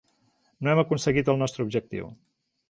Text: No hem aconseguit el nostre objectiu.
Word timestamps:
No 0.63 0.71
hem 0.71 0.81
aconseguit 0.83 1.29
el 1.35 1.39
nostre 1.43 1.67
objectiu. 1.67 2.11